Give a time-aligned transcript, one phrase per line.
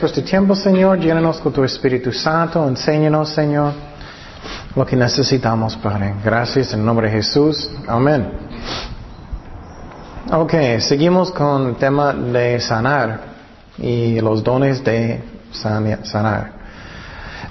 [0.00, 0.98] por este tiempo, Señor.
[0.98, 2.66] Llénanos con tu Espíritu Santo.
[2.66, 3.72] Enséñanos, Señor,
[4.74, 6.14] lo que necesitamos, Padre.
[6.24, 7.70] Gracias en nombre de Jesús.
[7.86, 8.26] Amén.
[10.32, 13.20] Ok, seguimos con el tema de sanar
[13.76, 15.22] y los dones de
[15.52, 16.52] sanar.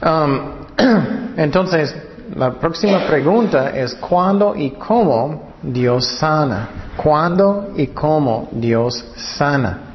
[0.01, 0.39] Um,
[1.37, 1.95] entonces,
[2.35, 6.69] la próxima pregunta es ¿cuándo y cómo Dios sana?
[6.97, 9.05] ¿Cuándo y cómo Dios
[9.37, 9.88] sana?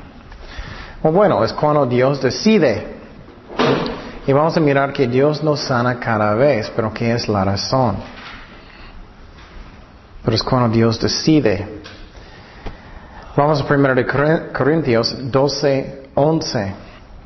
[1.12, 2.94] Bueno, es cuando Dios decide.
[4.26, 7.96] Y vamos a mirar que Dios nos sana cada vez, pero ¿qué es la razón?
[10.24, 11.82] Pero es cuando Dios decide.
[13.36, 13.94] Vamos a 1
[14.56, 16.74] Corintios 12, 11.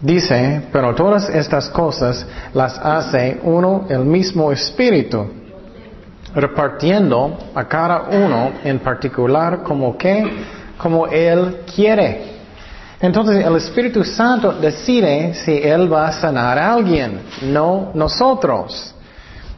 [0.01, 5.27] Dice, pero todas estas cosas las hace uno el mismo espíritu,
[6.35, 10.25] repartiendo a cada uno en particular como que,
[10.79, 12.38] como él quiere.
[13.01, 18.95] Entonces el Espíritu Santo decide si Él va a sanar a alguien, no nosotros.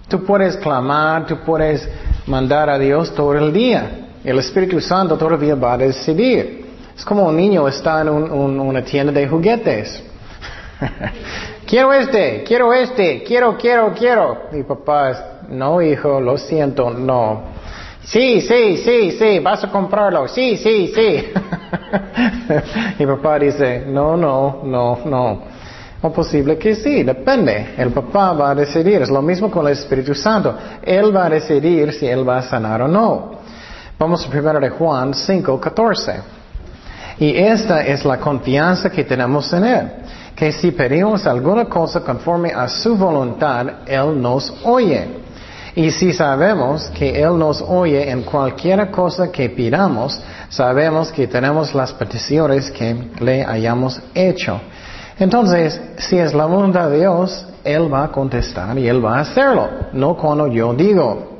[0.08, 1.88] Tú puedes clamar, tú puedes
[2.26, 4.08] mandar a Dios todo el día.
[4.22, 6.66] El Espíritu Santo todavía va a decidir.
[6.94, 10.02] Es como un niño está en una tienda de juguetes.
[11.66, 14.42] quiero este, quiero este, quiero, quiero, quiero.
[14.52, 17.59] Mi papá no hijo, lo siento, no.
[18.04, 20.26] Sí, sí, sí, sí, vas a comprarlo.
[20.28, 21.32] Sí, sí, sí.
[22.98, 25.42] Mi papá dice, no, no, no, no.
[26.02, 27.74] O posible que sí, depende.
[27.76, 29.02] El papá va a decidir.
[29.02, 30.54] Es lo mismo con el Espíritu Santo.
[30.82, 33.32] Él va a decidir si él va a sanar o no.
[33.98, 36.12] Vamos a primero Juan 5, 14.
[37.18, 39.90] Y esta es la confianza que tenemos en Él
[40.40, 45.19] que si pedimos alguna cosa conforme a su voluntad, Él nos oye.
[45.74, 51.74] Y si sabemos que Él nos oye en cualquier cosa que pidamos, sabemos que tenemos
[51.74, 54.60] las peticiones que le hayamos hecho.
[55.18, 59.20] Entonces, si es la voluntad de Dios, Él va a contestar y Él va a
[59.20, 61.30] hacerlo, no cuando yo digo.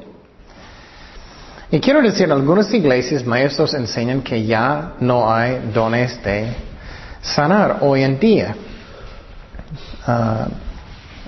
[1.72, 6.52] Y quiero decir, algunas iglesias, maestros enseñan que ya no hay dones de
[7.22, 8.54] sanar hoy en día.
[10.06, 10.48] Ah,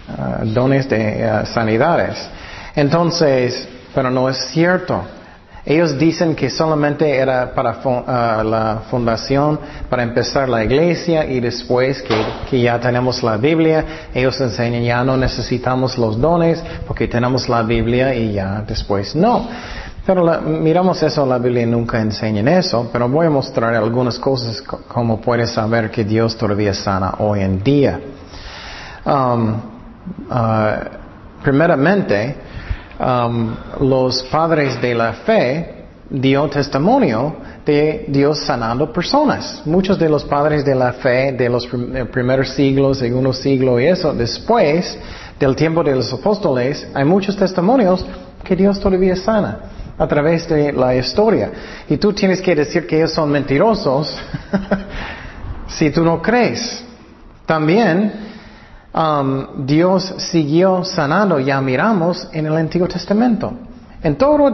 [0.09, 2.29] ah, dones de ah, sanidades.
[2.75, 5.03] Entonces, pero no es cierto.
[5.65, 12.03] Ellos dicen que solamente era para la fundación, para empezar la iglesia y después
[12.51, 17.63] que, ya tenemos la Biblia, ellos enseñan ya no necesitamos los dones porque tenemos la
[17.63, 19.49] Biblia y ya después no.
[20.05, 25.21] Pero miramos eso, la Biblia nunca enseña eso, pero voy a mostrar algunas cosas como
[25.21, 28.01] puedes saber que Dios todavía sana hoy en día.
[29.05, 29.55] Um,
[30.29, 31.01] uh,
[31.41, 32.37] primeramente,
[33.03, 39.63] um, los padres de la fe dio testimonio de Dios sanando personas.
[39.65, 43.87] Muchos de los padres de la fe de los eh, primeros siglos, segundo siglo y
[43.87, 44.99] eso, después
[45.39, 48.05] del tiempo de los apóstoles, hay muchos testimonios
[48.45, 49.59] que Dios todavía sana
[49.99, 51.51] a través de la historia.
[51.89, 54.17] Y tú tienes que decir que ellos son mentirosos
[55.67, 56.85] si tú no crees.
[57.47, 58.32] También
[58.95, 63.53] Um, Dios siguió sanando, ya miramos en el Antiguo Testamento.
[64.03, 64.47] En todo el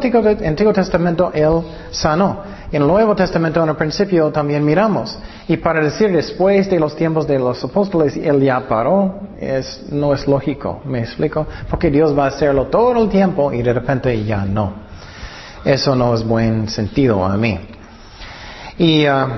[0.44, 2.42] Antiguo, Testamento Él sanó.
[2.70, 5.18] En el Nuevo Testamento en el principio también miramos.
[5.48, 9.20] Y para decir después de los tiempos de los apóstoles Él ya paró,
[9.90, 10.82] no es lógico.
[10.84, 11.46] ¿Me explico?
[11.70, 14.74] Porque Dios va a hacerlo todo el tiempo y de repente ya no.
[15.64, 17.58] Eso no es buen sentido a mí.
[18.76, 19.28] Y uh,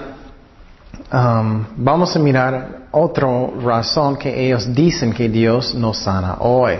[1.12, 3.28] um, vamos a mirar otra
[3.62, 6.75] razón que ellos dicen que Dios nos sana hoy.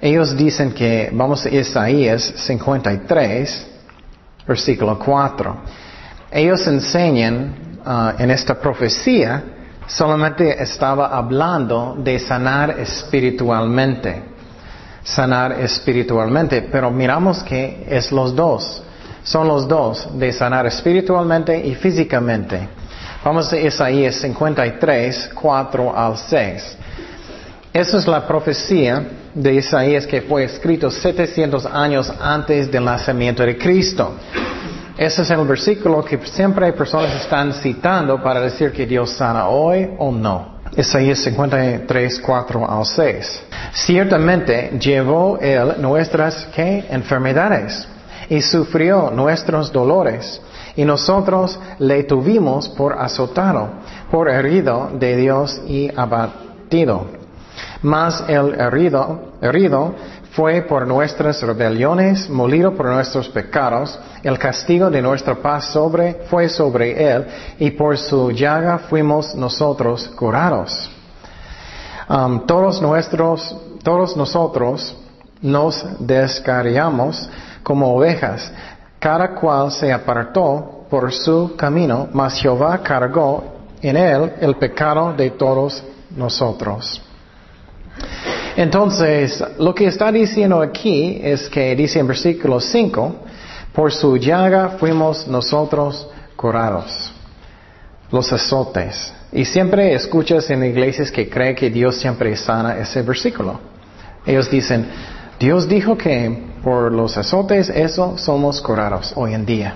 [0.00, 3.66] Ellos dicen que, vamos a Isaías 53,
[4.46, 5.56] versículo 4.
[6.30, 9.42] Ellos enseñan uh, en esta profecía,
[9.86, 14.22] solamente estaba hablando de sanar espiritualmente.
[15.04, 18.82] Sanar espiritualmente, pero miramos que es los dos.
[19.22, 22.68] Son los dos, de sanar espiritualmente y físicamente.
[23.24, 26.76] Vamos a Isaías 53, 4 al 6.
[27.72, 33.56] Esa es la profecía de Isaías que fue escrito 700 años antes del nacimiento de
[33.56, 34.16] Cristo.
[34.98, 39.46] Ese es el versículo que siempre hay personas están citando para decir que Dios sana
[39.46, 40.60] hoy o no.
[40.76, 43.42] Isaías 53, 4 al 6.
[43.72, 46.86] Ciertamente llevó Él nuestras ¿qué?
[46.90, 47.86] enfermedades
[48.28, 50.40] y sufrió nuestros dolores
[50.76, 53.68] y nosotros le tuvimos por azotado,
[54.10, 57.06] por herido de Dios y abatido.
[57.82, 59.94] Mas el herido, herido
[60.32, 66.48] fue por nuestras rebeliones, molido por nuestros pecados, el castigo de nuestra paz sobre, fue
[66.48, 67.26] sobre él,
[67.58, 70.90] y por su llaga fuimos nosotros curados.
[72.08, 74.96] Um, todos nuestros, todos nosotros
[75.42, 77.28] nos descarriamos
[77.62, 78.52] como ovejas.
[78.98, 83.44] Cada cual se apartó por su camino, mas Jehová cargó
[83.80, 85.82] en él el pecado de todos
[86.16, 87.00] nosotros.
[88.56, 93.16] Entonces, lo que está diciendo aquí es que dice en versículo 5,
[93.72, 97.12] por su llaga fuimos nosotros curados.
[98.10, 99.12] Los azotes.
[99.32, 103.58] Y siempre escuchas en iglesias que creen que Dios siempre sana ese versículo.
[104.26, 104.86] Ellos dicen,
[105.40, 109.74] Dios dijo que por los azotes eso somos curados hoy en día.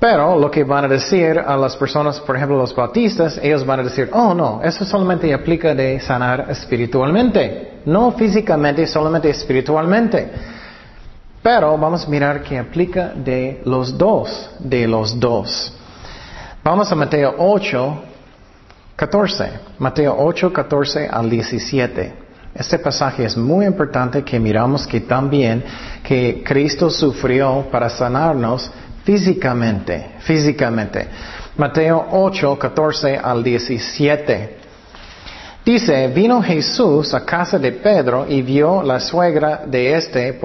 [0.00, 3.80] Pero lo que van a decir a las personas, por ejemplo los bautistas, ellos van
[3.80, 10.30] a decir, oh no, eso solamente aplica de sanar espiritualmente, no físicamente, solamente espiritualmente.
[11.42, 15.72] Pero vamos a mirar que aplica de los dos, de los dos.
[16.62, 18.02] Vamos a Mateo 8,
[18.94, 19.50] 14.
[19.78, 22.27] Mateo 8, 14 al 17.
[22.58, 25.62] Este pasaje es muy importante que miramos que también
[26.02, 28.68] que Cristo sufrió para sanarnos
[29.04, 31.06] físicamente, físicamente.
[31.56, 34.56] Mateo 8, 14 al 17.
[35.64, 40.40] Dice, vino Jesús a casa de Pedro y vio la suegra de éste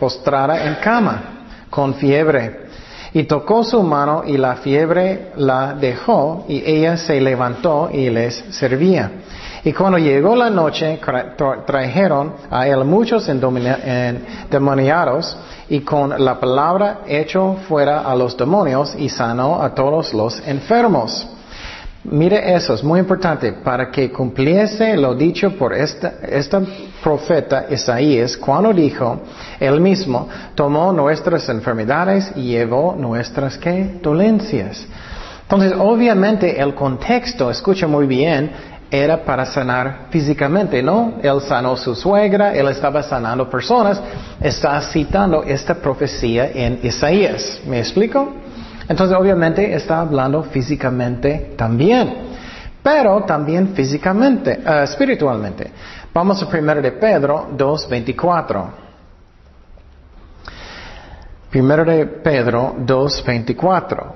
[0.00, 2.68] postrada en cama, con fiebre.
[3.12, 8.36] Y tocó su mano y la fiebre la dejó y ella se levantó y les
[8.52, 9.10] servía.
[9.64, 11.00] Y cuando llegó la noche,
[11.66, 15.36] trajeron a él muchos endemoniados
[15.68, 21.26] y con la palabra echó fuera a los demonios y sanó a todos los enfermos.
[22.04, 26.62] Mire eso, es muy importante, para que cumpliese lo dicho por esta, esta
[27.02, 29.20] profeta Isaías cuando dijo,
[29.58, 33.58] él mismo tomó nuestras enfermedades y llevó nuestras
[34.00, 34.86] dolencias.
[35.42, 38.52] Entonces, obviamente el contexto, escucha muy bien,
[38.90, 41.14] era para sanar físicamente, ¿no?
[41.22, 44.00] Él sanó su suegra, él estaba sanando personas,
[44.40, 47.60] está citando esta profecía en Isaías.
[47.66, 48.32] ¿Me explico?
[48.88, 52.28] Entonces, obviamente, está hablando físicamente también,
[52.82, 55.70] pero también físicamente, uh, espiritualmente.
[56.14, 58.70] Vamos a 1 de Pedro 2.24.
[61.54, 64.12] 1 de Pedro 2.24.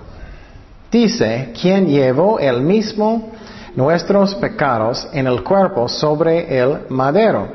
[0.90, 3.32] Dice, quien llevó el mismo
[3.74, 7.48] nuestros pecados en el cuerpo sobre el madero,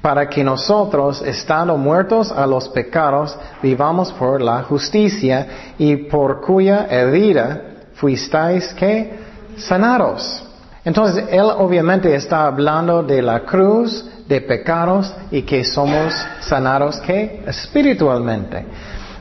[0.00, 5.46] para que nosotros, estando muertos a los pecados, vivamos por la justicia
[5.78, 7.62] y por cuya herida
[7.94, 9.18] fuisteis que
[9.56, 10.42] sanados.
[10.84, 17.42] Entonces, él obviamente está hablando de la cruz, de pecados y que somos sanados que
[17.46, 18.64] espiritualmente.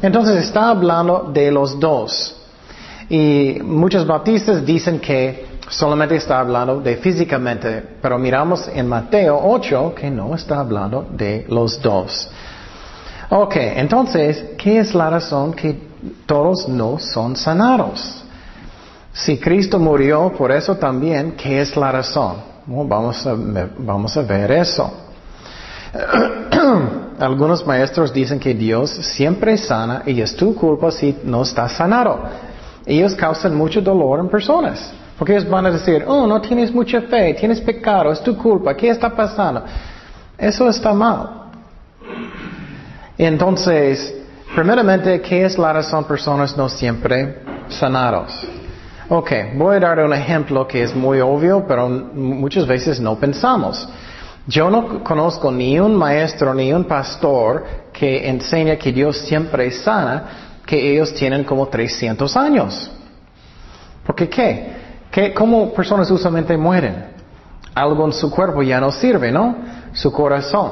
[0.02, 2.36] Entonces está hablando de los dos.
[3.10, 9.94] Y muchos bautistas dicen que solamente está hablando de físicamente, pero miramos en Mateo 8
[9.96, 12.30] que no está hablando de los dos.
[13.30, 15.80] Ok, entonces, ¿qué es la razón que
[16.26, 18.24] todos no son sanados?
[19.14, 22.54] Si Cristo murió por eso también, ¿qué es la razón?
[22.66, 23.36] vamos, a,
[23.78, 24.92] vamos a ver eso.
[27.20, 32.20] Algunos maestros dicen que Dios siempre sana y es tu culpa si no estás sanado.
[32.86, 34.92] Ellos causan mucho dolor en personas.
[35.18, 38.76] Porque ellos van a decir, oh, no tienes mucha fe, tienes pecado, es tu culpa,
[38.76, 39.64] ¿qué está pasando?
[40.38, 41.52] Eso está mal.
[43.18, 44.16] Entonces,
[44.56, 47.38] primeramente, ¿qué es la razón personas no siempre
[47.70, 48.48] sanados?
[49.10, 53.88] Ok, voy a dar un ejemplo que es muy obvio, pero muchas veces no pensamos.
[54.48, 60.60] Yo no conozco ni un maestro ni un pastor que enseña que Dios siempre sana,
[60.66, 62.92] que ellos tienen como 300 años.
[64.06, 64.83] ¿Por qué?
[65.36, 67.06] ¿Cómo personas usualmente mueren?
[67.76, 69.56] Algo en su cuerpo ya no sirve, ¿no?
[69.94, 70.72] Su corazón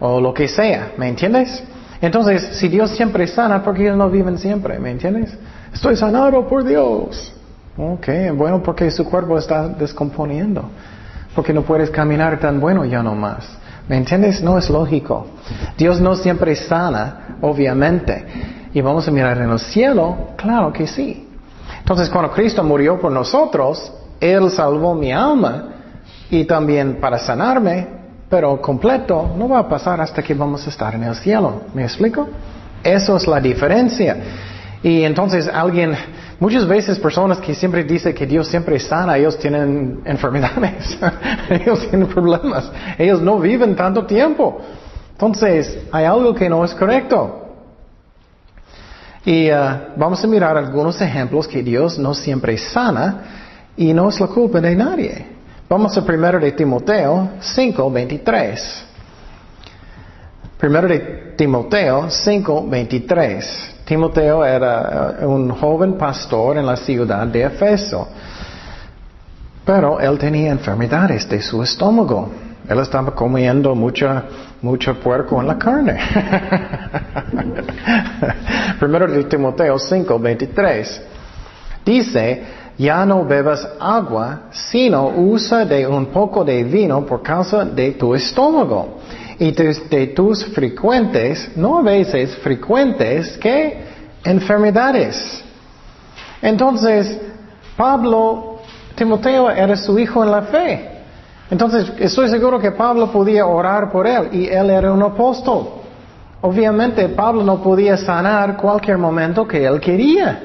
[0.00, 1.62] o lo que sea, ¿me entiendes?
[2.00, 4.78] Entonces, si Dios siempre sana, ¿por qué ellos no viven siempre?
[4.78, 5.36] ¿Me entiendes?
[5.72, 7.32] Estoy sanado por Dios.
[7.76, 10.68] Ok, bueno, porque su cuerpo está descomponiendo.
[11.34, 13.48] Porque no puedes caminar tan bueno ya no más.
[13.88, 14.42] ¿Me entiendes?
[14.42, 15.26] No es lógico.
[15.76, 18.24] Dios no siempre sana, obviamente.
[18.72, 21.28] Y vamos a mirar en el cielo, claro que sí.
[21.84, 25.68] Entonces, cuando Cristo murió por nosotros, Él salvó mi alma
[26.30, 27.86] y también para sanarme,
[28.30, 31.60] pero completo no va a pasar hasta que vamos a estar en el cielo.
[31.74, 32.26] ¿Me explico?
[32.82, 34.16] Eso es la diferencia.
[34.82, 35.94] Y entonces alguien,
[36.40, 40.98] muchas veces personas que siempre dicen que Dios siempre sana, ellos tienen enfermedades,
[41.50, 44.58] ellos tienen problemas, ellos no viven tanto tiempo.
[45.12, 47.43] Entonces, hay algo que no es correcto.
[49.24, 53.22] Y uh, vamos a mirar algunos ejemplos que Dios no siempre sana
[53.76, 55.26] y no es la culpa de nadie.
[55.68, 58.84] Vamos a primero de Timoteo 5, 23.
[60.58, 63.74] Primero de Timoteo 5, 23.
[63.84, 68.08] Timoteo era uh, un joven pastor en la ciudad de Efeso.
[69.64, 72.28] Pero él tenía enfermedades de su estómago.
[72.68, 74.24] Él estaba comiendo mucha,
[74.64, 76.00] mucho puerco en la carne.
[78.80, 81.02] Primero de Timoteo 5, 23.
[81.84, 82.42] Dice,
[82.78, 88.14] ya no bebas agua, sino usa de un poco de vino por causa de tu
[88.14, 89.00] estómago.
[89.38, 93.84] Y de, tus frecuentes, no a veces, frecuentes, ¿qué?
[94.24, 95.44] Enfermedades.
[96.40, 97.20] Entonces,
[97.76, 98.60] Pablo,
[98.94, 100.93] Timoteo era su hijo en la fe.
[101.50, 105.68] Entonces, estoy seguro que Pablo podía orar por él y él era un apóstol.
[106.40, 110.40] Obviamente, Pablo no podía sanar cualquier momento que él quería.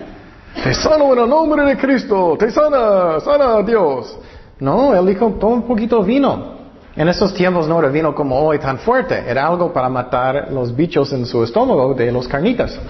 [0.63, 4.18] Te sano en el nombre de Cristo, te sana, sana Dios.
[4.60, 6.60] No, él dijo, toma un poquito de vino.
[6.96, 10.75] En esos tiempos no era vino como hoy tan fuerte, era algo para matar los
[10.75, 12.77] bichos en su estómago de los carnitas.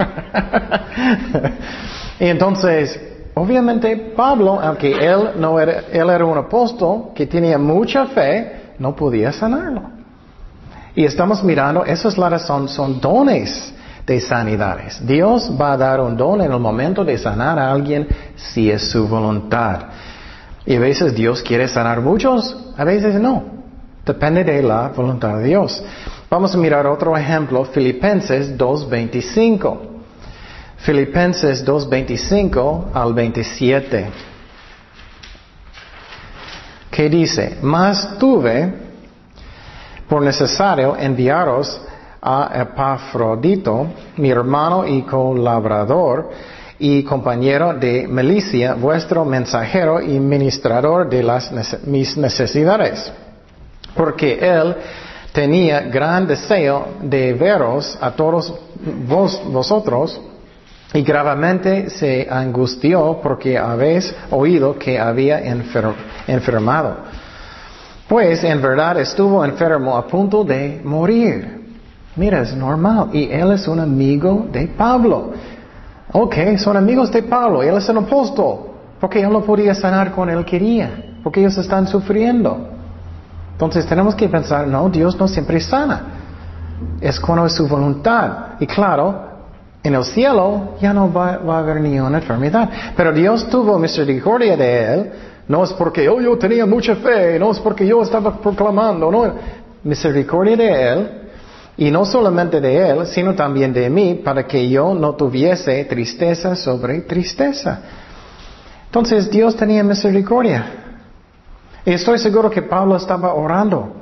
[2.20, 8.08] y entonces, Obviamente Pablo, aunque él no era, él era un apóstol que tenía mucha
[8.08, 9.84] fe, no podía sanarlo.
[10.94, 13.74] Y estamos mirando, esa es son dones
[14.06, 15.00] de sanidades.
[15.08, 18.92] Dios va a dar un don en el momento de sanar a alguien si es
[18.92, 19.84] su voluntad.
[20.66, 23.44] Y a veces Dios quiere sanar muchos, a veces no.
[24.06, 25.82] Depende de la voluntad de Dios.
[26.30, 29.99] Vamos a mirar otro ejemplo, Filipenses 2.25.
[30.90, 34.10] Filipenses 2.25 al 27.
[36.90, 37.60] ¿Qué dice?
[37.62, 38.74] Mas tuve
[40.08, 41.80] por necesario enviaros
[42.20, 43.86] a Epafrodito,
[44.18, 46.32] mi hermano y colaborador
[46.80, 51.52] y compañero de milicia, vuestro mensajero y ministrador de las
[51.86, 53.14] mis necesidades.
[53.96, 54.76] Porque él
[55.34, 58.52] tenía gran deseo de veros a todos
[59.08, 60.20] vos, vosotros
[60.94, 65.40] y gravemente se angustió porque habéis oído que había
[66.28, 66.96] enfermado.
[68.08, 71.60] Pues en verdad estuvo enfermo a punto de morir.
[72.16, 73.10] Mira, es normal.
[73.14, 75.32] Y él es un amigo de Pablo.
[76.12, 77.62] Ok, son amigos de Pablo.
[77.62, 78.72] Él es un apóstol.
[79.00, 81.18] Porque él no podía sanar cuando él quería.
[81.24, 82.68] Porque ellos están sufriendo.
[83.52, 86.02] Entonces tenemos que pensar, no, Dios no siempre sana.
[87.00, 88.56] Es cuando es su voluntad.
[88.60, 89.29] Y claro,
[89.82, 92.70] en el cielo ya no va, a haber ni una enfermedad.
[92.96, 95.12] Pero Dios tuvo misericordia de él.
[95.48, 99.34] No es porque oh, yo tenía mucha fe, no es porque yo estaba proclamando, no.
[99.84, 101.12] Misericordia de él.
[101.78, 106.56] Y no solamente de él, sino también de mí, para que yo no tuviese tristeza
[106.56, 107.80] sobre tristeza.
[108.86, 110.66] Entonces Dios tenía misericordia.
[111.86, 113.94] Y estoy seguro que Pablo estaba orando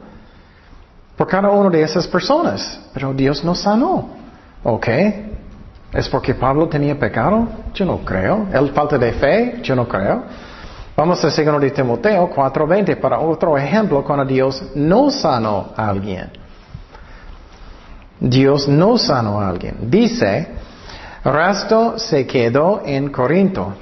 [1.15, 4.10] por cada una de esas personas, pero Dios no sanó.
[4.63, 4.88] ¿Ok?
[5.94, 7.48] ¿Es porque Pablo tenía pecado?
[7.74, 8.48] Yo no creo.
[8.53, 9.60] ¿El falta de fe?
[9.63, 10.24] Yo no creo.
[10.96, 16.29] Vamos a 2 de Timoteo 4:20 para otro ejemplo cuando Dios no sanó a alguien.
[18.20, 19.77] Dios no sanó a alguien.
[19.89, 20.48] Dice,
[21.24, 23.74] Rasto se quedó en Corinto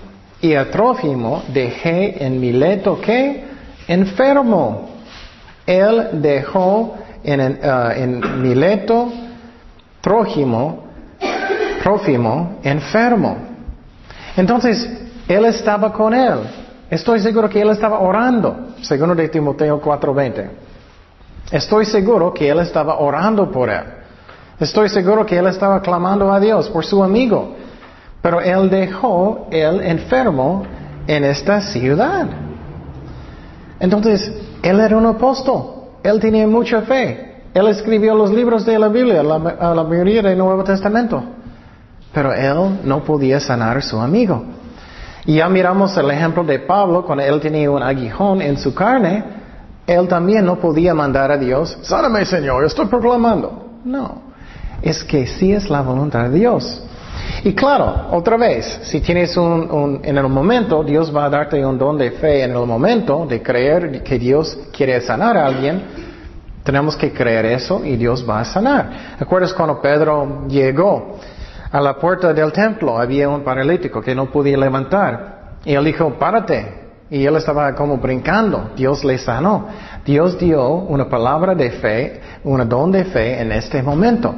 [0.42, 3.46] y a Trófimo dejé en Mileto que
[3.88, 4.90] enfermo.
[5.66, 9.12] Él dejó en, uh, en Mileto
[10.02, 10.85] Trófimo
[11.86, 13.38] prófimo enfermo.
[14.36, 14.90] Entonces,
[15.28, 16.40] él estaba con él.
[16.90, 20.50] Estoy seguro que él estaba orando, según de Timoteo 4:20.
[21.52, 23.84] Estoy seguro que él estaba orando por él.
[24.60, 27.56] Estoy seguro que él estaba clamando a Dios por su amigo.
[28.20, 30.64] Pero él dejó el enfermo
[31.06, 32.26] en esta ciudad.
[33.80, 34.32] Entonces,
[34.64, 35.62] él era un apóstol.
[36.02, 37.44] Él tenía mucha fe.
[37.54, 41.24] Él escribió los libros de la Biblia, la, la mayoría del Nuevo Testamento.
[42.16, 44.44] Pero él no podía sanar a su amigo.
[45.26, 49.24] Y ya miramos el ejemplo de Pablo, cuando él tenía un aguijón en su carne,
[49.86, 53.80] él también no podía mandar a Dios, sáname Señor, estoy proclamando.
[53.84, 54.22] No,
[54.82, 56.84] es que sí es la voluntad de Dios.
[57.44, 61.78] Y claro, otra vez, si tienes un, en el momento, Dios va a darte un
[61.78, 65.84] don de fe en el momento de creer que Dios quiere sanar a alguien,
[66.64, 69.18] tenemos que creer eso y Dios va a sanar.
[69.20, 71.18] ¿Acuerdas cuando Pedro llegó?
[71.72, 75.58] A la puerta del templo había un paralítico que no podía levantar.
[75.66, 76.86] Y él dijo, párate.
[77.10, 78.72] Y él estaba como brincando.
[78.76, 79.68] Dios le sanó.
[80.06, 84.34] Dios dio una palabra de fe, un don de fe en este momento.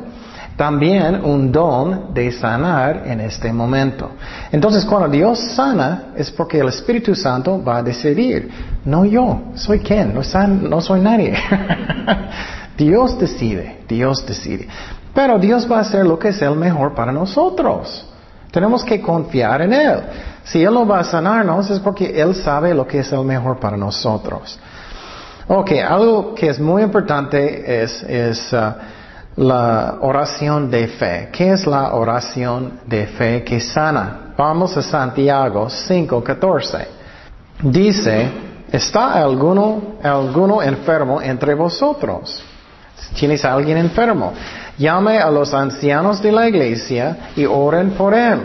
[0.57, 4.09] también un don de sanar en este momento.
[4.51, 8.49] Entonces, cuando Dios sana, es porque el Espíritu Santo va a decidir.
[8.83, 11.35] No yo, soy quien, no, no soy nadie.
[12.77, 14.67] Dios decide, Dios decide.
[15.17, 18.05] Pero Dios va a hacer lo que es el mejor para nosotros.
[18.51, 19.99] Tenemos que confiar en Él.
[20.43, 23.59] Si Él no va a sanarnos es porque Él sabe lo que es el mejor
[23.59, 24.59] para nosotros.
[25.47, 28.73] Ok, algo que es muy importante es, es uh,
[29.37, 31.29] la oración de fe.
[31.31, 34.35] ¿Qué es la oración de fe que sana?
[34.37, 36.85] Vamos a Santiago 5:14.
[37.63, 38.29] Dice,
[38.71, 42.43] ¿está alguno, alguno enfermo entre vosotros?
[43.17, 44.33] ¿Tienes a alguien enfermo?
[44.77, 48.39] Llame a los ancianos de la iglesia y oren por él,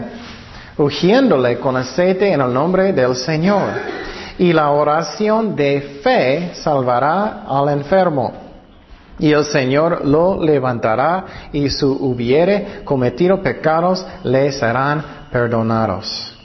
[0.79, 3.69] ungiéndole con aceite en el nombre del Señor.
[4.39, 8.43] Y la oración de fe salvará al enfermo
[9.19, 16.37] y el Señor lo levantará y si hubiere cometido pecados le serán perdonados.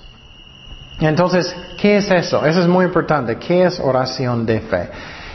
[0.99, 2.45] Entonces, ¿qué es eso?
[2.45, 3.37] Eso es muy importante.
[3.37, 4.89] ¿Qué es oración de fe?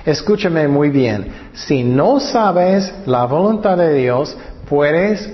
[0.04, 1.32] Escúchame muy bien.
[1.52, 4.37] Si no sabes la voluntad de Dios,
[4.68, 5.30] puedes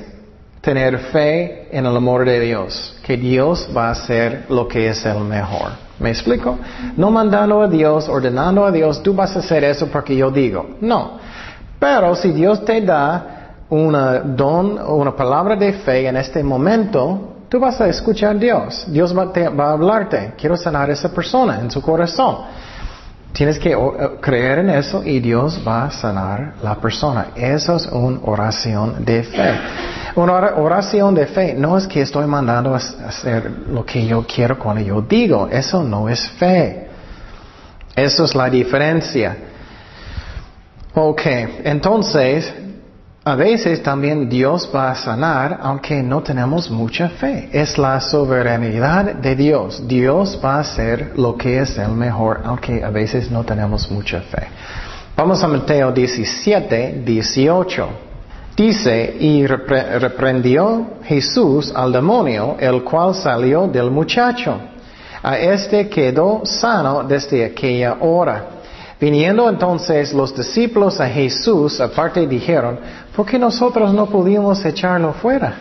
[0.60, 5.04] tener fe en el amor de Dios, que Dios va a hacer lo que es
[5.06, 5.72] el mejor.
[5.98, 6.58] ¿Me explico?
[6.96, 10.76] No mandando a Dios, ordenando a Dios, tú vas a hacer eso porque yo digo.
[10.80, 11.18] No.
[11.78, 17.58] Pero si Dios te da una don, una palabra de fe en este momento, tú
[17.58, 18.84] vas a escuchar a Dios.
[18.88, 20.34] Dios va, a hablarte.
[20.36, 22.36] Quiero sanar a esa persona en su corazón.
[23.32, 23.78] Tienes que eh,
[24.20, 27.28] creer en eso y Dios va a sanar la persona.
[27.36, 29.60] Eso es una oración de fe.
[30.16, 34.58] Una oración de fe no es que estoy mandando a hacer lo que yo quiero
[34.58, 35.48] cuando yo digo.
[35.50, 36.88] Eso no es fe.
[37.94, 39.36] Eso es la diferencia.
[40.94, 41.22] Ok,
[41.64, 42.52] entonces,
[43.28, 47.48] a veces también Dios va a sanar aunque no tenemos mucha fe.
[47.52, 49.86] Es la soberanidad de Dios.
[49.86, 54.20] Dios va a hacer lo que es el mejor aunque a veces no tenemos mucha
[54.20, 54.48] fe.
[55.16, 57.88] Vamos a Mateo 17, 18.
[58.56, 64.58] Dice, y reprendió Jesús al demonio, el cual salió del muchacho.
[65.22, 68.57] A este quedó sano desde aquella hora.
[69.00, 72.80] Viniendo entonces los discípulos a Jesús, aparte dijeron,
[73.14, 75.54] ¿por qué nosotros no pudimos echarlo fuera?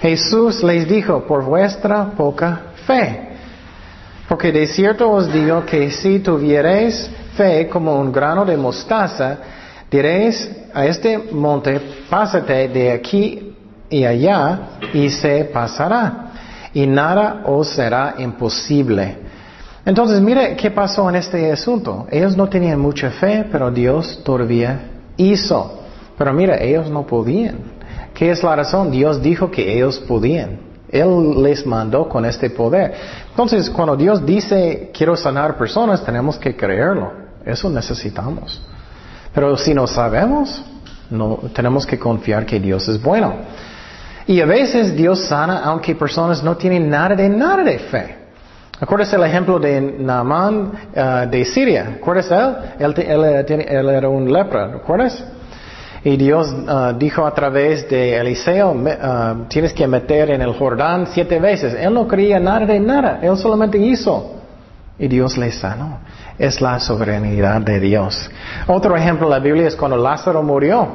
[0.00, 3.28] Jesús les dijo, por vuestra poca fe.
[4.28, 9.38] Porque de cierto os digo que si tuvierais fe como un grano de mostaza,
[9.90, 13.54] diréis a este monte, pásate de aquí
[13.88, 14.60] y allá,
[14.92, 16.32] y se pasará.
[16.72, 19.29] Y nada os será imposible.
[19.84, 22.06] Entonces, mire qué pasó en este asunto.
[22.10, 24.80] Ellos no tenían mucha fe, pero Dios todavía
[25.16, 25.80] hizo.
[26.16, 27.56] Pero mira, ellos no podían.
[28.14, 28.90] ¿Qué es la razón?
[28.90, 30.58] Dios dijo que ellos podían.
[30.90, 32.94] Él les mandó con este poder.
[33.30, 37.12] Entonces, cuando Dios dice, quiero sanar personas, tenemos que creerlo.
[37.44, 38.60] Eso necesitamos.
[39.32, 40.62] Pero si no sabemos,
[41.08, 43.34] no, tenemos que confiar que Dios es bueno.
[44.26, 48.19] Y a veces Dios sana aunque personas no tienen nada de nada de fe.
[48.80, 51.96] ¿Acuerdas el ejemplo de Naaman uh, de Siria?
[52.00, 52.30] ¿Acuerdas
[52.78, 52.96] él?
[52.96, 55.22] Él, él, era un lepra, ¿recuerdas?
[56.02, 58.74] Y Dios uh, dijo a través de Eliseo,
[59.48, 61.74] tienes que meter en el Jordán siete veces.
[61.74, 64.36] Él no creía nada de nada, él solamente hizo.
[64.98, 65.98] Y Dios le sanó.
[66.38, 68.30] Es la soberanía de Dios.
[68.66, 70.88] Otro ejemplo de la Biblia es cuando Lázaro murió.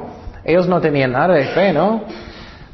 [0.43, 2.02] Ellos no tenían nada de fe, ¿no?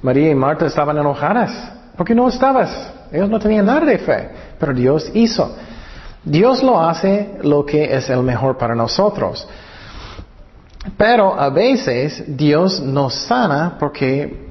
[0.02, 1.52] María y Marta estaban enojadas.
[1.98, 2.94] ¿Por qué no estabas?
[3.12, 5.56] Ellos no tenían nada de fe, pero Dios hizo.
[6.24, 9.48] Dios lo hace lo que es el mejor para nosotros.
[10.98, 14.48] Pero a veces Dios nos sana porque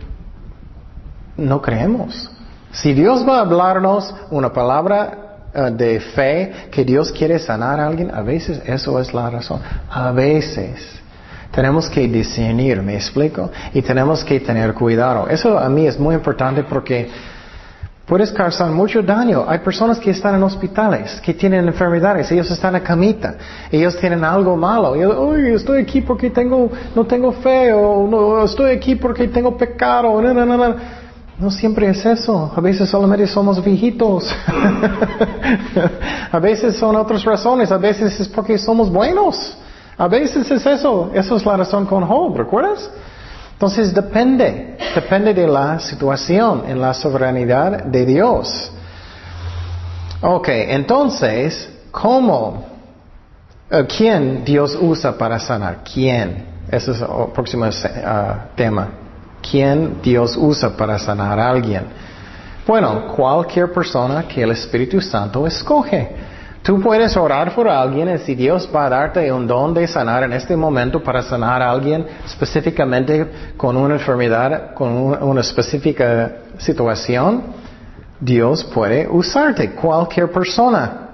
[1.37, 2.31] no creemos.
[2.73, 7.87] Si Dios va a hablarnos una palabra eh, de fe que Dios quiere sanar a
[7.87, 9.61] alguien, a veces eso es la razón.
[9.91, 11.01] A veces.
[11.51, 13.51] Tenemos que discernir, ¿me explico?
[13.75, 15.29] Y tenemos que tener cuidado.
[15.29, 17.11] Eso a mí es muy importante porque
[18.11, 19.45] Puedes causar mucho daño.
[19.47, 23.37] Hay personas que están en hospitales, que tienen enfermedades, ellos están en camita,
[23.71, 24.97] ellos tienen algo malo.
[24.97, 30.21] Y, estoy aquí porque tengo, no tengo fe, o no, estoy aquí porque tengo pecado.
[30.21, 30.75] No, no, no,
[31.39, 31.51] no.
[31.53, 32.53] siempre es eso.
[32.53, 34.29] A veces solamente somos viejitos.
[36.33, 37.71] a veces son otras razones.
[37.71, 39.57] A veces es porque somos buenos.
[39.97, 41.13] A veces es eso.
[41.15, 42.91] Eso es la razón con Job, ¿recuerdas?
[43.61, 48.73] Entonces depende, depende de la situación en la soberanía de Dios.
[50.23, 52.65] Ok, entonces, ¿cómo?
[53.71, 55.81] Eh, ¿Quién Dios usa para sanar?
[55.85, 56.47] ¿Quién?
[56.71, 58.89] Ese es el próximo uh, tema.
[59.43, 61.83] ¿Quién Dios usa para sanar a alguien?
[62.67, 66.09] Bueno, cualquier persona que el Espíritu Santo escoge.
[66.63, 70.25] Tú puedes orar por alguien y si Dios va a darte un don de sanar
[70.25, 77.45] en este momento para sanar a alguien específicamente con una enfermedad, con una específica situación,
[78.21, 81.09] Dios puede usarte, cualquier persona.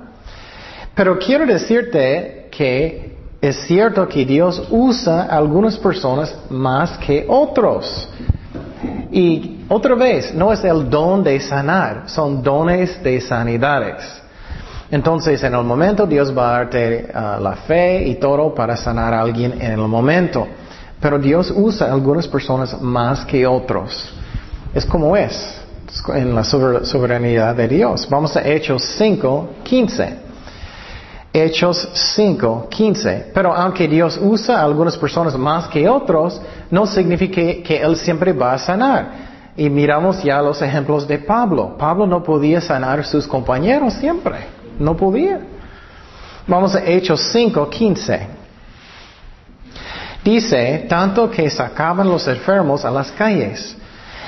[0.96, 8.08] Pero quiero decirte que es cierto que Dios usa a algunas personas más que otros.
[9.12, 14.25] Y otra vez, no es el don de sanar, son dones de sanidades.
[14.90, 19.12] Entonces, en el momento Dios va a darte uh, la fe y todo para sanar
[19.14, 20.46] a alguien en el momento.
[21.00, 24.12] Pero Dios usa a algunas personas más que otros.
[24.74, 25.62] Es como es
[26.14, 28.08] en la soberanía de Dios.
[28.08, 30.18] Vamos a Hechos 5, 15.
[31.32, 33.30] Hechos 5, 15.
[33.34, 38.32] Pero aunque Dios usa a algunas personas más que otros, no significa que Él siempre
[38.32, 39.26] va a sanar.
[39.56, 41.76] Y miramos ya los ejemplos de Pablo.
[41.78, 44.55] Pablo no podía sanar a sus compañeros siempre.
[44.78, 45.40] No podía.
[46.46, 48.26] Vamos a Hechos 5, 15.
[50.24, 53.76] Dice, tanto que sacaban los enfermos a las calles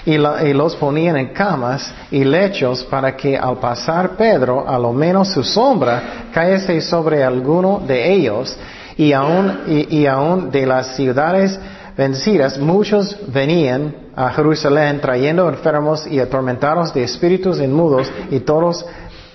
[0.05, 5.29] y, los ponían en camas y lechos para que al pasar Pedro, a lo menos
[5.29, 8.57] su sombra, cayese sobre alguno de ellos
[8.97, 11.59] y aún, de las ciudades
[11.97, 18.87] vencidas, muchos venían a Jerusalén trayendo enfermos y atormentados de espíritus inmudos y todos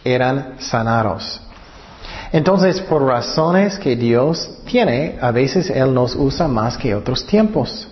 [0.04, 1.42] eran sanados.
[2.32, 7.88] Entonces, por razones que Dios tiene, a veces Él nos usa más que otros tiempos.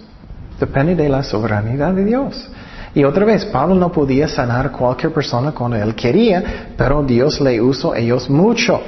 [0.59, 2.49] Depende de la soberanía de Dios.
[2.93, 7.61] Y otra vez, Pablo no podía sanar cualquier persona cuando él quería, pero Dios le
[7.61, 8.81] usó ellos mucho.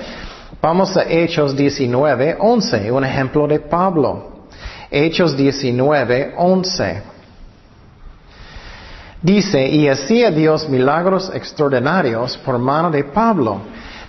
[0.62, 4.46] Vamos a Hechos 19, 11, un ejemplo de Pablo.
[4.92, 7.13] Hechos 19, 11.
[9.24, 13.62] Dice, y hacía Dios milagros extraordinarios por mano de Pablo,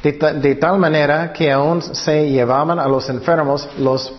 [0.02, 4.12] de, tal manera que aún se llevaban a los enfermos los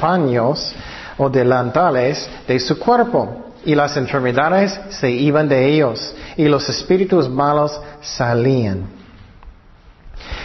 [0.00, 0.74] paños
[1.16, 7.30] o delantales de su cuerpo y las enfermedades se iban de ellos y los espíritus
[7.30, 8.88] malos salían.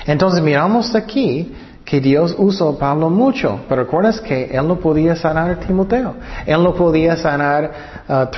[0.05, 1.51] Entonces miramos aquí
[1.83, 6.13] que Dios usó a Pablo mucho, pero recuerdas que él no podía sanar a Timoteo,
[6.45, 7.71] él no podía sanar
[8.07, 8.29] a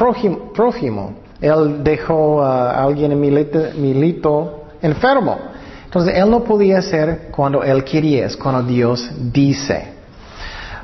[1.42, 5.38] él dejó a alguien en milito enfermo.
[5.86, 9.92] Entonces él no podía hacer cuando él quería, es cuando Dios dice.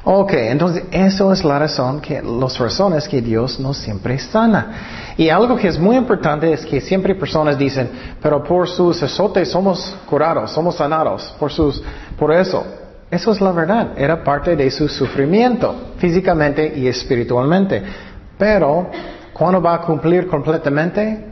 [0.03, 5.13] Ok, entonces eso es la razón que, las razones que Dios no siempre sana.
[5.17, 7.89] Y algo que es muy importante es que siempre personas dicen,
[8.21, 11.83] pero por sus azotes somos curados, somos sanados, por sus,
[12.17, 12.65] por eso.
[13.11, 17.83] Eso es la verdad, era parte de su sufrimiento, físicamente y espiritualmente.
[18.37, 18.89] Pero,
[19.37, 21.25] ¿cuándo va a cumplir completamente?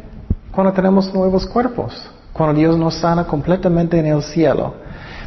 [0.52, 1.94] Cuando tenemos nuevos cuerpos,
[2.32, 4.74] cuando Dios nos sana completamente en el cielo.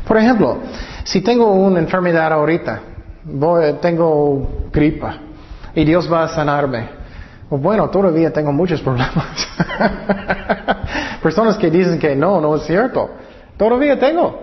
[0.06, 0.58] Por ejemplo,
[1.04, 2.80] si tengo una enfermedad ahorita,
[3.80, 5.16] tengo gripa
[5.74, 6.88] y Dios va a sanarme.
[7.50, 9.48] Bueno, todavía tengo muchos problemas.
[11.22, 13.10] Personas que dicen que no, no es cierto.
[13.56, 14.40] Todavía tengo.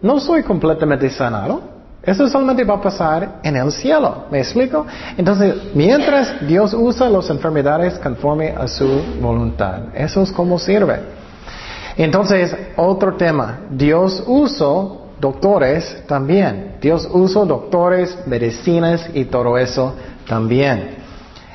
[0.00, 1.75] No soy completamente sanado.
[2.06, 4.26] Eso solamente va a pasar en el cielo.
[4.30, 4.86] ¿Me explico?
[5.16, 8.86] Entonces, mientras Dios usa las enfermedades conforme a su
[9.20, 9.80] voluntad.
[9.92, 11.00] Eso es como sirve.
[11.96, 13.58] Entonces, otro tema.
[13.70, 16.76] Dios usó doctores también.
[16.80, 19.96] Dios usó doctores, medicinas y todo eso
[20.28, 20.96] también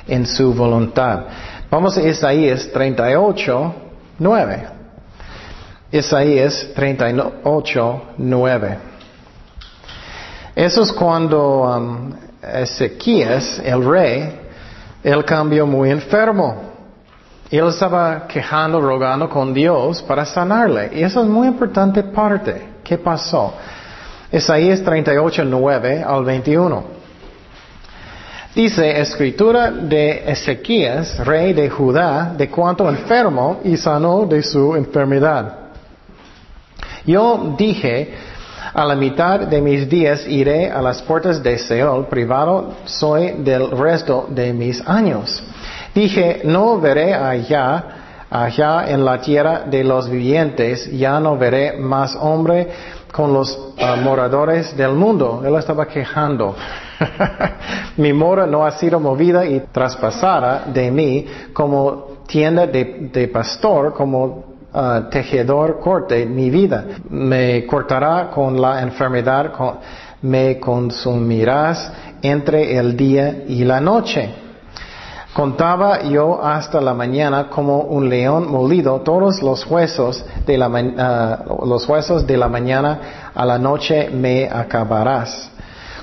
[0.06, 1.22] en su voluntad.
[1.70, 3.76] Vamos a Isaías 38,
[4.20, 4.68] 9.
[5.94, 8.91] Isaías 38, 9.
[10.56, 14.40] Eso es cuando um, Ezequías, el rey,
[15.04, 16.72] él cambió muy enfermo.
[17.50, 20.92] Él estaba quejando, rogando con Dios para sanarle.
[20.94, 22.70] Y eso es muy importante parte.
[22.84, 23.54] ¿Qué pasó?
[24.32, 27.02] Isaías 38, 9 al 21.
[28.56, 35.56] Dice, escritura de Ezequías, rey de Judá, de cuanto enfermo y sanó de su enfermedad.
[37.06, 38.14] Yo dije,
[38.74, 43.72] a la mitad de mis días iré a las puertas de Seol, privado soy del
[43.72, 45.44] resto de mis años.
[45.94, 52.16] Dije, no veré allá allá en la tierra de los vivientes ya no veré más
[52.16, 52.70] hombre
[53.12, 55.44] con los ah, moradores del mundo.
[55.46, 56.56] Él estaba quejando.
[57.98, 64.51] Mi mora no ha sido movida y traspasada de mí como tienda de, pastor, como
[64.74, 66.86] ah, tejedor corte mi vida.
[67.10, 69.52] Me cortará con la enfermedad,
[70.22, 74.30] me consumirás entre el día y la noche.
[75.34, 81.46] Contaba yo hasta la mañana como un león molido todos los huesos de la, ah,
[81.66, 85.50] los huesos de la mañana a la noche me acabarás.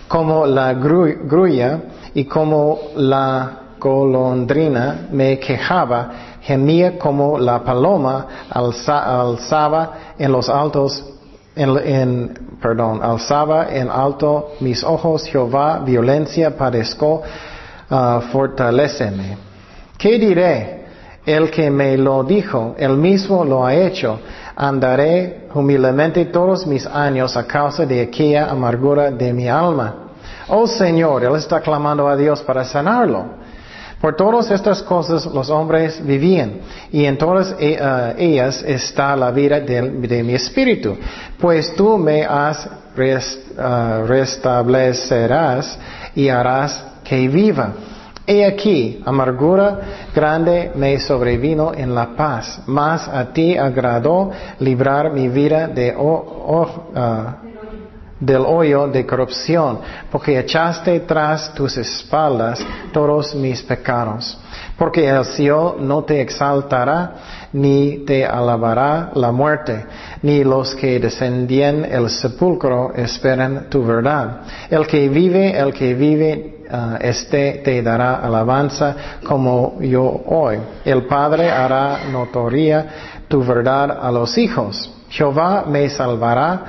[0.09, 1.81] Como la grulla
[2.15, 11.05] y como la golondrina me quejaba, gemía como la paloma alzaba en los altos
[11.55, 17.23] en, perdón, alzaba en alto mis ojos, Jehová, violencia padezco,
[17.91, 19.37] uh, fortaléceme.
[19.99, 20.87] ¿Qué diré?
[21.27, 24.21] El que me lo dijo, él mismo lo ha hecho.
[24.57, 29.95] Andaré humildemente todos mis años a causa de aquella amargura de mi alma.
[30.49, 33.48] Oh Señor, él está clamando a Dios para sanarlo.
[34.01, 36.61] Por todas estas cosas los hombres vivían
[36.93, 40.97] y en todas eh, eh, ellas está la vida de, mi espíritu.
[41.41, 45.79] Pues tú me has eh, restablecerás
[46.15, 47.73] y harás que viva.
[48.25, 49.81] He aquí, amargura
[50.15, 54.31] grande me sobrevino en la paz, mas a ti agradó
[54.61, 55.95] librar mi vida de,
[58.21, 59.79] del hoyo de corrupción,
[60.11, 64.39] porque echaste tras tus espaldas todos mis pecados.
[64.77, 67.13] Porque el cielo no te exaltará,
[67.53, 69.85] ni te alabará la muerte,
[70.23, 74.43] ni los que descendían el sepulcro esperan tu verdad.
[74.71, 80.59] El que vive, el que vive, uh, este te dará alabanza como yo hoy.
[80.85, 82.87] El Padre hará notoria
[83.29, 84.93] tu verdad a los hijos.
[85.09, 86.65] Jehová me salvará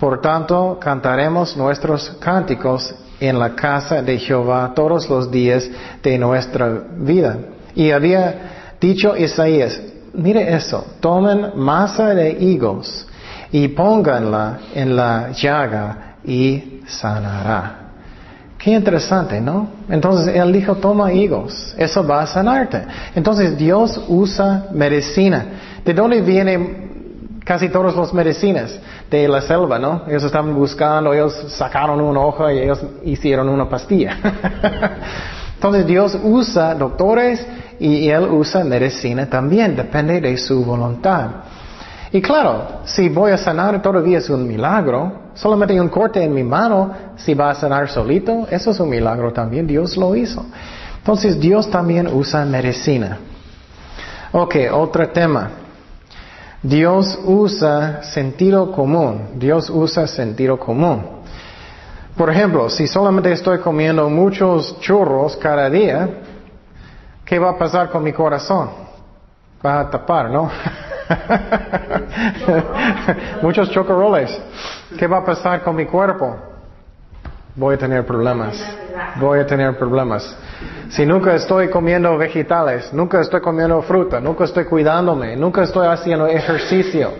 [0.00, 5.68] por tanto, cantaremos nuestros cánticos en la casa de Jehová todos los días
[6.02, 7.36] de nuestra vida.
[7.74, 9.78] Y había dicho Isaías,
[10.14, 13.06] mire eso, tomen masa de higos
[13.52, 17.76] y pónganla en la llaga y sanará.
[18.56, 19.68] Qué interesante, ¿no?
[19.90, 22.84] Entonces él dijo, toma higos, eso va a sanarte.
[23.14, 25.44] Entonces Dios usa medicina.
[25.84, 26.88] ¿De dónde viene
[27.44, 28.78] casi todas las medicinas
[29.10, 30.02] de la selva, ¿no?
[30.06, 34.16] Ellos estaban buscando, ellos sacaron una hoja y ellos hicieron una pastilla.
[35.54, 37.44] Entonces Dios usa doctores
[37.78, 41.28] y Él usa medicina también, depende de su voluntad.
[42.12, 46.42] Y claro, si voy a sanar todavía es un milagro, solamente un corte en mi
[46.42, 50.44] mano, si va a sanar solito, eso es un milagro también, Dios lo hizo.
[50.98, 53.18] Entonces Dios también usa medicina.
[54.32, 55.50] Ok, otro tema.
[56.62, 59.30] Dios usa sentido común.
[59.36, 61.20] Dios usa sentido común.
[62.16, 66.08] Por ejemplo, si solamente estoy comiendo muchos churros cada día,
[67.24, 68.70] ¿qué va a pasar con mi corazón?
[69.64, 70.50] Va a tapar, ¿no?
[73.42, 74.38] muchos chocorroles.
[74.98, 76.36] ¿Qué va a pasar con mi cuerpo?
[77.54, 78.62] Voy a tener problemas.
[79.16, 80.36] Voy a tener problemas.
[80.90, 86.26] Si nunca estoy comiendo vegetales, nunca estoy comiendo fruta, nunca estoy cuidándome, nunca estoy haciendo
[86.26, 87.12] ejercicio,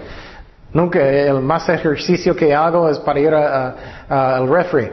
[0.73, 4.91] nunca el más ejercicio que hago es para ir al refri.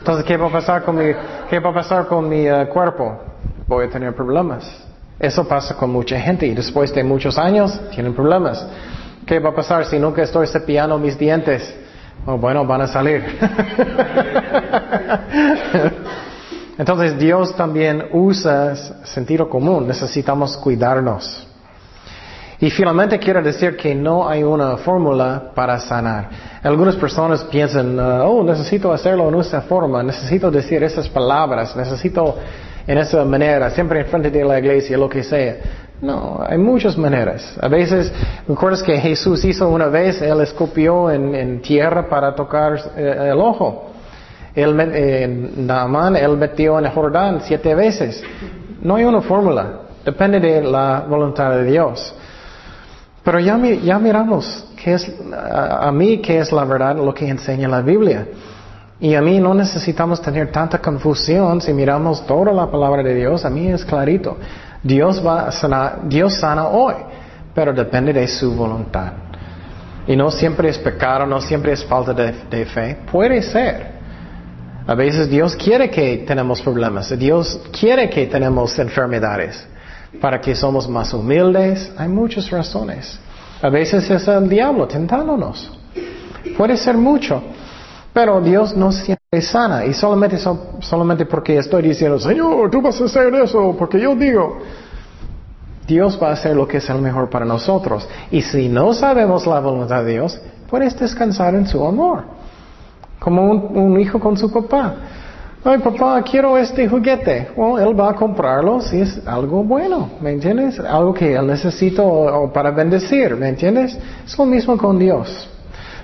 [0.00, 1.12] Entonces, ¿qué va a pasar con mi,
[1.48, 3.20] qué va a pasar con mi eh, cuerpo?
[3.68, 4.68] Voy a tener problemas.
[5.20, 8.66] Eso pasa con mucha gente y después de muchos años tienen problemas.
[9.26, 11.72] ¿Qué va a pasar si nunca estoy cepillando mis dientes?
[12.26, 13.24] Oh, bueno, van a salir.
[16.78, 21.46] Entonces Dios también usa sentido común, necesitamos cuidarnos.
[22.60, 26.28] Y finalmente quiero decir que no hay una fórmula para sanar.
[26.62, 32.36] Algunas personas piensan, oh, necesito hacerlo en esa forma, necesito decir esas palabras, necesito
[32.86, 35.56] en esa manera, siempre en frente de la iglesia, lo que sea.
[36.00, 37.56] No, hay muchas maneras.
[37.60, 38.12] A veces,
[38.46, 40.22] ¿recuerdas que Jesús hizo una vez?
[40.22, 43.90] Él escupió en, tierra para tocar eh, el ojo.
[44.58, 48.22] Él, eh, Naaman, él metió en Jordán siete veces.
[48.82, 49.82] No hay una fórmula.
[50.04, 52.14] Depende de la voluntad de Dios.
[53.22, 57.82] Pero ya, miramos qué es, a, mí qué es la verdad, lo que enseña la
[57.82, 58.26] Biblia.
[59.00, 63.44] Y a mí no necesitamos tener tanta confusión si miramos toda la palabra de Dios.
[63.44, 64.38] A mí es clarito.
[64.82, 66.94] Dios va a sanar, Dios sana hoy,
[67.54, 69.12] pero depende de su voluntad.
[70.06, 72.96] Y no siempre es pecado, no siempre es falta de fe.
[73.12, 73.97] Puede ser.
[74.88, 79.66] A veces Dios quiere que tenemos problemas, Dios quiere que tenemos enfermedades
[80.18, 81.92] para que somos más humildes.
[81.98, 83.20] Hay muchas razones.
[83.60, 85.70] A veces es el diablo tentándonos.
[86.56, 87.42] Puede ser mucho.
[88.14, 90.38] Pero Dios no siempre sana y solamente,
[90.80, 94.58] solamente porque estoy diciendo, Señor, tú vas a hacer eso, porque yo digo,
[95.86, 98.08] Dios va a hacer lo que es el mejor para nosotros.
[98.30, 102.37] Y si no sabemos la voluntad de Dios, puedes descansar en su amor
[103.18, 104.94] como un, hijo con su papá.
[105.64, 107.48] Ay, papá, quiero este juguete.
[107.56, 110.78] Bueno, él va a comprarlo si es algo bueno, ¿me entiendes?
[110.78, 112.02] Algo que él necesita
[112.54, 113.98] para bendecir, ¿me entiendes?
[114.24, 115.48] Es lo mismo con Dios.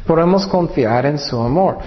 [0.06, 1.78] Podemos confiar en su amor.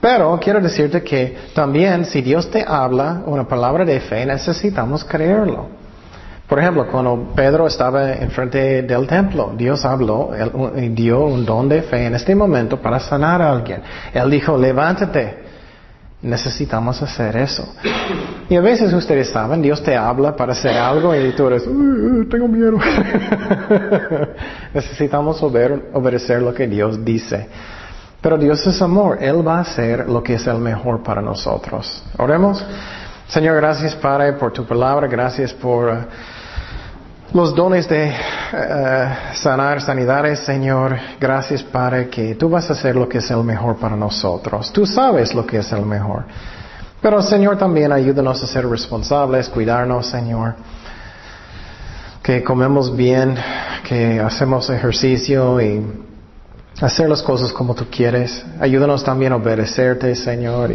[0.00, 5.81] Pero quiero decirte que también si Dios te habla una palabra de fe, necesitamos creerlo.
[6.52, 10.32] Por ejemplo, cuando Pedro estaba enfrente del templo, Dios habló
[10.76, 13.80] y dio un don de fe en este momento para sanar a alguien.
[14.12, 15.44] Él dijo, levántate.
[16.20, 17.74] Necesitamos hacer eso.
[18.50, 22.46] Y a veces ustedes saben, Dios te habla para hacer algo y tú eres, tengo
[22.48, 22.78] miedo.
[24.74, 27.48] Necesitamos obedecer lo que Dios dice.
[28.20, 32.04] Pero Dios es amor, Él va a hacer lo que es el mejor para nosotros.
[32.18, 32.62] Oremos.
[33.26, 36.04] Señor, gracias Padre por tu palabra, gracias por uh,
[37.34, 40.96] los dones de uh, sanar sanidades, Señor.
[41.18, 44.72] Gracias Padre que tú vas a hacer lo que es el mejor para nosotros.
[44.72, 46.24] Tú sabes lo que es el mejor.
[47.00, 50.54] Pero Señor también ayúdanos a ser responsables, cuidarnos, Señor.
[52.22, 53.34] Que comemos bien,
[53.88, 55.84] que hacemos ejercicio y
[56.80, 58.44] hacer las cosas como tú quieres.
[58.60, 60.70] Ayúdanos también a obedecerte, Señor.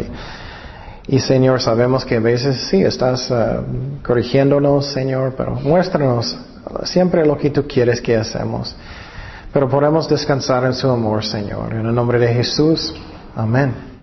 [1.06, 6.36] Y, Señor, sabemos que a veces sí estás uh, corrigiéndonos, Señor, pero muéstranos
[6.84, 8.74] siempre lo que tú quieres que hacemos.
[9.52, 11.72] Pero podemos descansar en su amor, Señor.
[11.72, 12.94] En el nombre de Jesús.
[13.34, 13.97] Amén.